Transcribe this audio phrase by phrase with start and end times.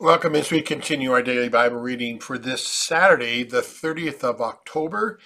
[0.00, 5.18] Welcome as we continue our daily Bible reading for this Saturday, the 30th of October.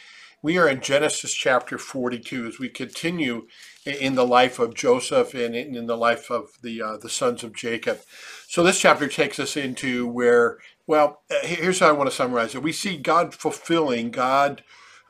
[0.42, 3.46] We are in Genesis chapter 42 as we continue
[3.86, 7.54] in the life of Joseph and in the life of the uh, the sons of
[7.54, 8.00] Jacob.
[8.48, 12.62] So this chapter takes us into where, well, here's how I want to summarize it.
[12.64, 14.64] We see God fulfilling, God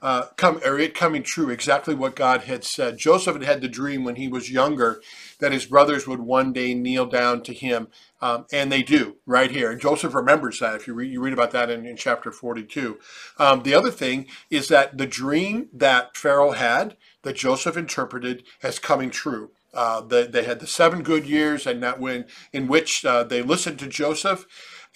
[0.04, 2.98] uh, come or it coming true exactly what God had said.
[2.98, 5.00] Joseph had had the dream when he was younger
[5.40, 7.88] that his brothers would one day kneel down to him,
[8.20, 9.70] um, and they do right here.
[9.70, 10.74] And Joseph remembers that.
[10.74, 12.98] If you read, you read about that in, in chapter 42.
[13.38, 18.78] Um, the other thing is that the dream that Pharaoh had, that Joseph interpreted, as
[18.78, 19.52] coming true.
[19.72, 23.40] Uh, the, they had the seven good years, and that when in which uh, they
[23.40, 24.44] listened to Joseph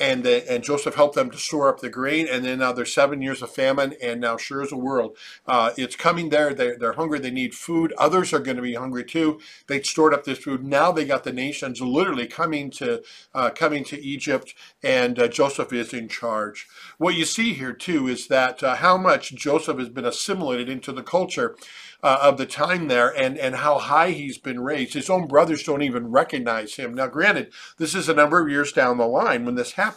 [0.00, 2.28] and they, and Joseph helped them to store up the grain.
[2.30, 5.16] And then now there's seven years of famine, and now sure as a world,
[5.46, 6.54] uh, it's coming there.
[6.54, 7.18] They're, they're hungry.
[7.18, 7.92] They need food.
[7.98, 9.40] Others are going to be hungry too.
[9.66, 10.64] They stored up this food.
[10.64, 13.02] Now they got the nations literally coming to
[13.34, 16.66] uh, coming to Egypt, and uh, Joseph is in charge.
[16.98, 20.92] What you see here too is that uh, how much Joseph has been assimilated into
[20.92, 21.56] the culture
[22.02, 24.94] uh, of the time there and, and how high he's been raised.
[24.94, 26.94] His own brothers don't even recognize him.
[26.94, 29.87] Now, granted, this is a number of years down the line when this happens,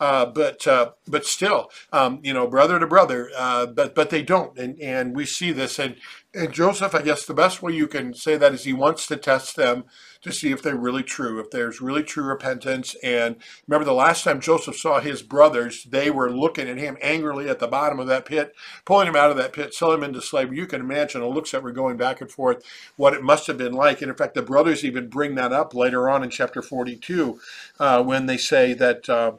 [0.00, 4.22] uh, but uh, but still, um, you know, brother to brother, uh, but but they
[4.22, 5.96] don't, and and we see this, and
[6.34, 9.16] and Joseph, I guess the best way you can say that is he wants to
[9.16, 9.84] test them
[10.20, 12.94] to see if they're really true, if there's really true repentance.
[13.02, 17.48] And remember, the last time Joseph saw his brothers, they were looking at him angrily
[17.48, 18.54] at the bottom of that pit,
[18.84, 20.58] pulling him out of that pit, selling him into slavery.
[20.58, 22.62] You can imagine the looks that were going back and forth,
[22.96, 24.02] what it must have been like.
[24.02, 27.40] And in fact, the brothers even bring that up later on in chapter 42
[27.80, 29.08] uh, when they say that.
[29.16, 29.32] Uh,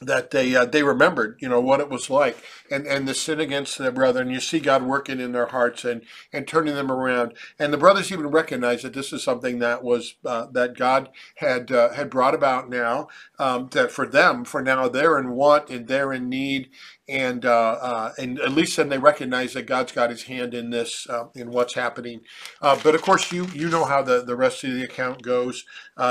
[0.00, 2.38] that they uh, they remembered, you know, what it was like,
[2.70, 5.84] and and the sin against their brother, and you see God working in their hearts
[5.84, 9.82] and and turning them around, and the brothers even recognize that this is something that
[9.82, 14.62] was uh, that God had uh, had brought about now, um, that for them, for
[14.62, 16.70] now they're in want and they're in need,
[17.08, 20.70] and uh, uh, and at least then they recognize that God's got His hand in
[20.70, 22.20] this, uh, in what's happening.
[22.60, 25.64] But of course, you you know how the the rest of the account goes.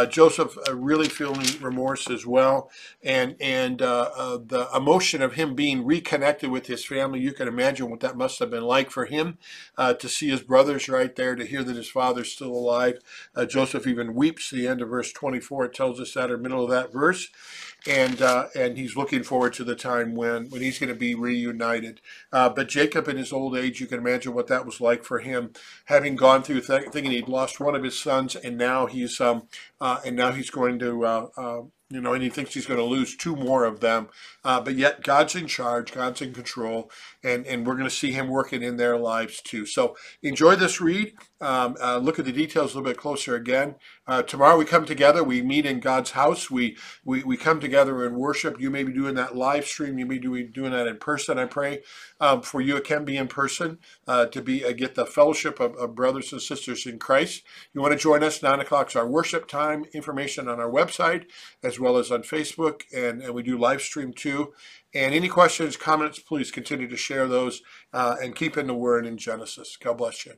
[0.10, 2.70] Joseph really feeling remorse as well,
[3.04, 7.20] and and the emotion of him being reconnected with his family.
[7.20, 9.38] You can imagine what that must have been like for him
[9.78, 13.00] to see his brothers right there, to hear that his father's still alive.
[13.48, 14.50] Joseph even weeps.
[14.50, 17.30] The end of verse 24 it tells us that, or middle of that verse
[17.88, 21.16] and uh, and he's looking forward to the time when when he's going to be
[21.16, 22.02] reunited.
[22.32, 25.20] Uh, but Jacob, in his old age, you can imagine what that was like for
[25.20, 25.52] him,
[25.86, 29.44] having gone through th- thinking he'd lost one of his sons, and now he's um,
[29.80, 32.80] uh, and now he's going to uh, uh, you know, and he thinks he's going
[32.80, 34.10] to lose two more of them.
[34.44, 36.92] Uh, but yet God's in charge, God's in control,
[37.24, 39.66] and, and we're going to see him working in their lives too.
[39.66, 41.14] So enjoy this read.
[41.40, 43.76] Um, uh, look at the details a little bit closer again.
[44.08, 45.24] Uh, tomorrow we come together.
[45.24, 46.50] We meet in God's house.
[46.50, 48.60] We, we we come together and worship.
[48.60, 50.00] You may be doing that live stream.
[50.00, 51.38] You may be doing that in person.
[51.38, 51.84] I pray
[52.20, 52.76] um, for you.
[52.78, 53.78] It can be in person
[54.08, 57.44] uh, to be uh, get the fellowship of, of brothers and sisters in Christ.
[57.74, 58.42] You want to join us?
[58.42, 59.86] Nine o'clock is our worship time.
[59.94, 61.26] Information on our website
[61.64, 64.54] as well as on Facebook, and, and we do live stream too.
[64.94, 67.62] And any questions, comments, please continue to share those
[67.94, 69.78] uh, and keep in the word in Genesis.
[69.78, 70.34] God bless you.